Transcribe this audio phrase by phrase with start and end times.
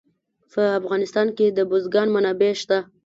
[0.51, 2.77] په افغانستان کې د بزګان منابع شته.